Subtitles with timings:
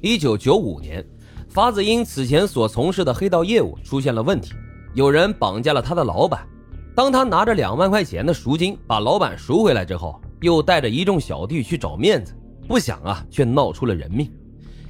[0.00, 1.04] 一九九五年，
[1.48, 4.52] 法子英此前所从事的黑道业务出现了问题，
[4.94, 6.46] 有人绑架了他的老板。
[6.94, 12.32] 当他拿着两万块钱的赎金把老板赎回来之后，又带着一众小弟去找面子，
[12.68, 14.30] 不想啊，却闹出了人命。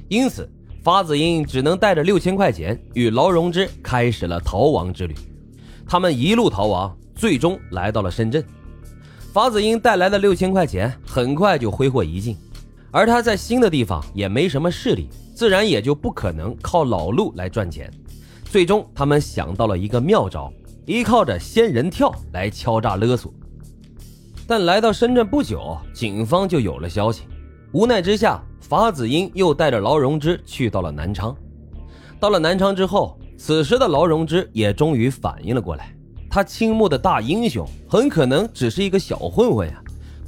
[0.09, 0.47] 因此，
[0.83, 5.15] 法子英只能带着六千块钱与劳荣枝开始了逃亡之旅。
[5.87, 8.43] 他们一路逃亡，最终来到了深圳。
[9.33, 12.37] 法子英带来的六千块钱很快就挥霍一尽。
[12.91, 17.91] 而他在新的地方也没什么势力，自然也就不可能靠老路来赚钱。
[18.45, 20.51] 最终，他们想到了一个妙招，
[20.85, 23.31] 依靠着仙人跳来敲诈勒索。
[24.47, 27.23] 但来到深圳不久，警方就有了消息。
[27.73, 31.35] 无奈之下，法子英又带着劳荣枝去到了南昌。
[32.19, 35.95] 到了南昌之后，此时的劳荣枝也终于反应了过来，
[36.27, 39.79] 他倾慕的大英雄很可能只是一个小混混呀，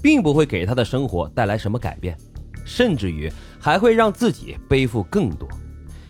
[0.04, 2.16] 并不会给他的生活带来什么改变。
[2.66, 5.48] 甚至于还会让自己背负更多，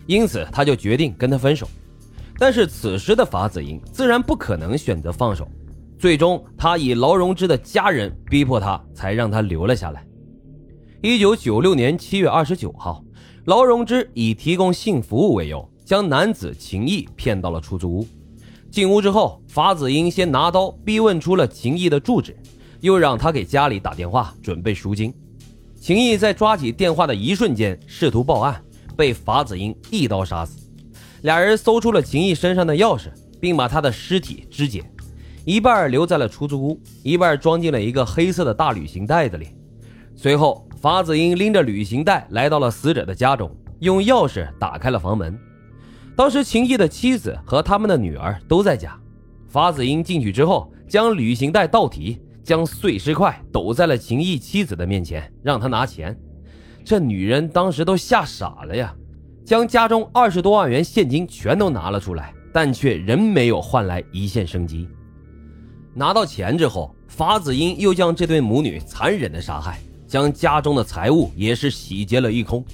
[0.06, 1.68] 因此他就决定跟他分手。
[2.38, 5.48] 但是此时的法子英自然不可能选择放手，
[5.98, 10.04] 最终他以劳荣枝的家人逼迫他，才让他留了下来。
[11.02, 13.04] 一九九六年七月二十九号，
[13.44, 18.06] 劳荣枝以提供性服务为由，将男子秦毅骗到了出租屋。
[18.70, 22.36] 进屋之后，法子英先拿刀逼问出了秦毅的住址，
[22.80, 25.12] 又让他给家里打电话准备赎金。
[25.82, 28.62] 秦毅在抓起电话的一瞬间试图报案，
[28.96, 30.60] 被法子英一刀杀死。
[31.22, 33.08] 俩人搜出了秦毅身上的钥匙，
[33.40, 34.88] 并把他的尸体肢解，
[35.44, 39.48] 一半留在了出租屋，一半装进了一个黑色的大旅行袋子里。
[40.14, 45.36] 随后，法子英拎着旅行袋来到了死者的家中，用钥匙打开了房门。
[46.14, 48.96] 当时，秦毅的妻子和他们的女儿都在家。
[49.48, 52.20] 法子英进去之后，将旅行袋倒提。
[52.42, 56.16] 将碎尸块抖在了秦毅妻子的面前，让他拿钱。
[56.84, 58.94] 这女人当时都吓傻了呀，
[59.44, 64.88] 将家中二十多万元现金全都拿了出来，但却仍没有换来一线生机。
[65.94, 72.64] 拿到钱之后，法子英又将这对母女残忍的杀害，将家中的财物也是洗劫了一空。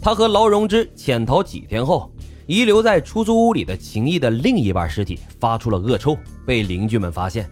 [0.00, 2.10] 他和劳荣枝潜逃几天后，
[2.46, 6.16] 遗留在出租屋里的秦毅的另一半尸体发出了恶臭，
[6.46, 7.48] 被邻居们发现。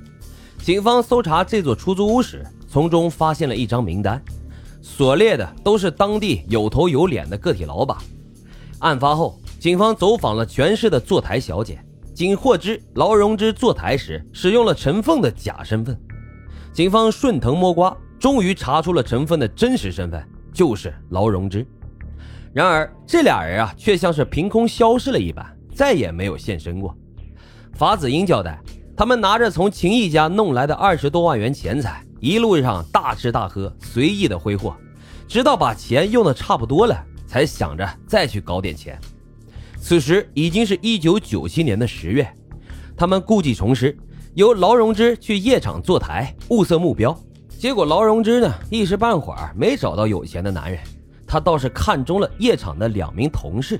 [0.63, 4.21] 警方搜查这座出租屋时，从中发现了一张名单，
[4.83, 7.97] 所列的都是当地有头有脸的个体老板。
[8.81, 11.79] 案发后，警方走访了全市的坐台小姐，
[12.13, 15.99] 仅获知劳荣枝坐台时使用了陈凤的假身份。
[16.73, 21.65] 警方顺藤摸瓜，终于查出了陈凤的真实身份，就是劳荣枝。
[22.53, 26.95] 然而，这俩人啊，却像是凭空消失了一般，再也没有现身过。
[27.73, 28.61] 法子英交代。
[28.97, 34.75] 他们拿着从秦毅家弄来的二十多万元钱财，一路上大吃大喝，随意的挥霍，
[35.29, 38.99] 直到把钱用的差不多了，才想着再去搞点钱。
[39.79, 42.27] 此时已经是一九九七年的十月，
[42.97, 43.95] 他们故技重施，
[44.33, 47.15] 由劳荣枝去夜场坐台，物色目标。
[47.59, 50.81] 结果劳荣枝呢，一时半会儿没找到有钱的男人，
[51.27, 53.79] 他倒是看中了夜场的两名同事。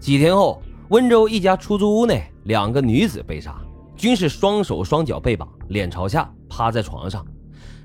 [0.00, 3.54] 几天后，温州一家出租屋内，两个女子被杀。
[4.02, 7.24] 均是双手双脚被绑，脸朝下趴在床上。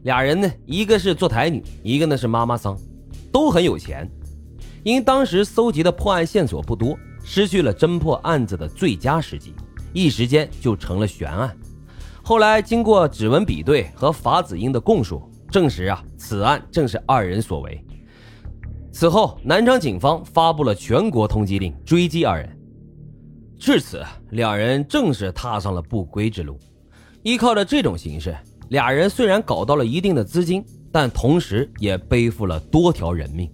[0.01, 2.75] 俩人呢，一个是坐台女，一个呢是妈妈桑，
[3.31, 4.09] 都很有钱。
[4.81, 9.53] 因当时搜集的破案线索不多，失去了侦破案子的最佳时机，
[9.93, 11.55] 一时间就成了悬案。
[12.23, 17.79] 后来经过指纹比对和法子英的供述，证实啊，此案正是二人所为。
[18.91, 22.56] 此后，南昌警方发布了全国通缉令，追击二人。
[23.59, 26.59] 至此，两人正式踏上了不归之路。
[27.23, 28.37] 依靠着这种形式，
[28.69, 33.49] 俩人虽然搞到了一定的资金，但同时也背负了多条人命。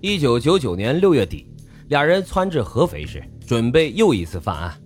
[0.00, 1.46] 一九九九年六月底，
[1.88, 4.80] 俩人窜至合肥市，准备又一次犯案。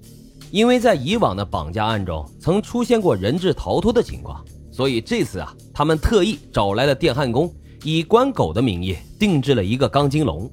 [0.51, 4.43] 因为在以往的绑架案中曾出现过人质逃脱的情况，
[4.73, 7.53] 所以这次啊，他们特意找来了电焊工，
[7.85, 10.51] 以关狗的名义定制了一个钢筋笼。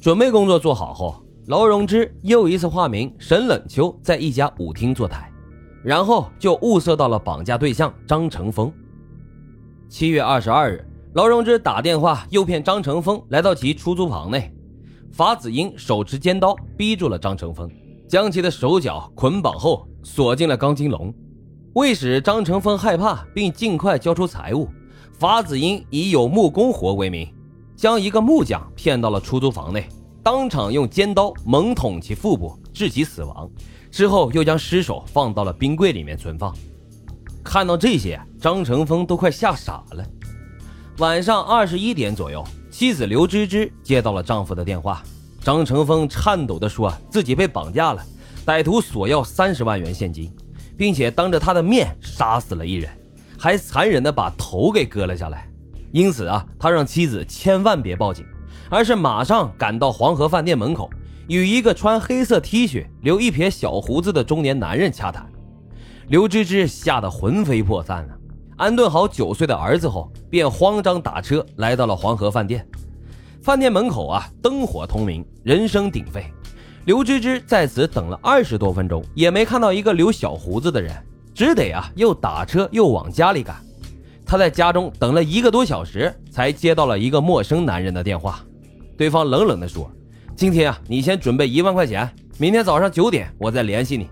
[0.00, 1.21] 准备工作做好后。
[1.46, 5.28] 劳荣枝又一次化名沈冷秋，在一家舞厅坐台，
[5.82, 8.72] 然后就物色到了绑架对象张成峰。
[9.88, 14.54] 七月二十二日，劳荣枝打电话诱骗张成峰来到其出租房内，
[15.10, 17.68] 法子英手持尖刀逼住了张成峰，
[18.08, 21.12] 将其的手脚捆绑后锁进了钢筋笼。
[21.74, 24.68] 为使张成峰害怕并尽快交出财物，
[25.18, 27.28] 法子英以有木工活为名，
[27.74, 29.88] 将一个木匠骗到了出租房内。
[30.22, 33.50] 当场用尖刀猛捅其腹部，致其死亡，
[33.90, 36.54] 之后又将尸首放到了冰柜里面存放。
[37.42, 40.06] 看到这些，张成峰都快吓傻了。
[40.98, 45.02] 晚上二十一点左右，妻子刘芝芝接到了丈夫的电话，
[45.40, 48.04] 张成峰颤抖地说自己被绑架了，
[48.46, 50.32] 歹徒索要三十万元现金，
[50.76, 52.88] 并且当着他的面杀死了一人，
[53.36, 55.50] 还残忍地把头给割了下来。
[55.90, 58.24] 因此啊，他让妻子千万别报警，
[58.72, 60.88] 而是马上赶到黄河饭店门口，
[61.28, 65.30] 与一个穿黑色 T 恤、留一撇小胡子的中年男人洽谈。
[66.08, 68.16] 刘芝芝吓得魂飞魄散了。
[68.56, 72.66] 安顿好九岁的儿子后，便慌张打车来到了黄河饭店。
[73.42, 76.24] 饭店门口啊，灯火通明，人声鼎沸。
[76.86, 80.90] 刘芝芝在此等了二十多分钟，也没看到一个留小胡子的人，
[81.34, 83.54] 只得啊又打车又往家里赶。
[84.24, 88.42] 他在家中等了一个多小时，才接到了一个陌生男人的电话。
[88.96, 89.90] 对方冷冷地说
[90.36, 92.08] ：“今天啊，你先准备一万块钱，
[92.38, 94.08] 明天早上九点我再联系你。”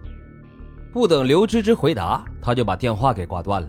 [0.92, 3.68] 不等刘芝芝回答，他就把电话给挂断了。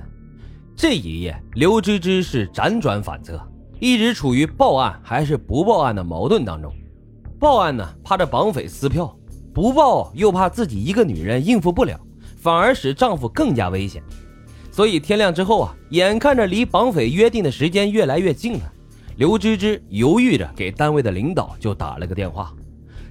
[0.75, 3.39] 这一夜，刘芝芝是辗转反侧，
[3.79, 6.73] 一直处于报案还是不报案的矛盾当中。
[7.39, 9.05] 报案呢，怕这绑匪撕票；
[9.53, 11.99] 不报又怕自己一个女人应付不了，
[12.37, 14.01] 反而使丈夫更加危险。
[14.71, 18.73] 所以天亮之后啊，眼看着离绑匪约定的时间越来越近了，
[19.17, 22.53] 刘芝芝犹豫着给单位的领导就打了个电话。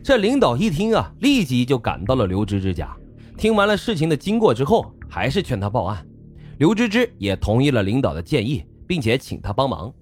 [0.02, 2.96] 这领导一听啊，立即就赶到了刘芝芝家。
[3.36, 6.04] 听完了事情的经过之后，还是劝她报案。
[6.58, 9.92] 刘芝芝也同意了领导的建议，并且请他帮忙。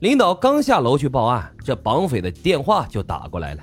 [0.00, 3.62] 领导刚下楼去报案，这绑匪的电话就打过来了。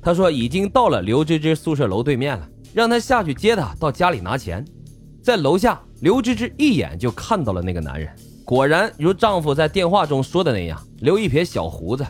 [0.00, 4.64] 他说已经到了刘芝芝宿舍楼对面了，让他下去接她到家里拿钱。
[5.22, 8.08] 在楼下，刘芝芝一眼就看到了那个男人，
[8.44, 12.04] 果然如丈夫在电话中说的那样，留一撇小胡子。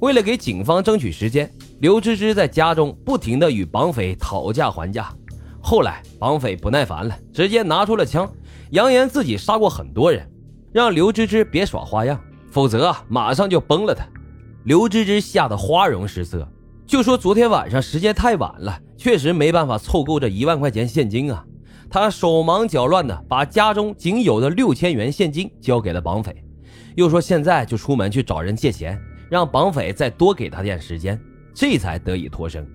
[0.00, 1.50] 为了给警方争取时间，
[1.80, 5.08] 刘芝芝在家中不停地与绑匪讨价还价。
[5.60, 8.30] 后来，绑匪不耐烦了，直接拿出了枪。
[8.70, 10.28] 扬言自己杀过很多人，
[10.72, 12.20] 让刘芝芝别耍花样，
[12.50, 14.06] 否则啊，马上就崩了他。
[14.64, 16.46] 刘芝芝吓得花容失色，
[16.86, 21.44] 就说昨天晚上时间太晚了，确实没办法凑够这一万块钱现金啊。
[21.98, 26.44] 他手忙脚乱的把家中仅有的六千元现金交给了绑匪，
[26.94, 29.00] 又说现在就出门去找人借钱，
[29.30, 31.18] 让绑匪再多给他点时间，
[31.54, 32.68] 这才得以脱身。